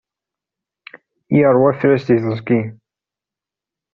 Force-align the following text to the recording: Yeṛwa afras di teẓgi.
Yeṛwa 1.37 1.69
afras 1.71 2.03
di 2.07 2.17
teẓgi. 2.21 2.61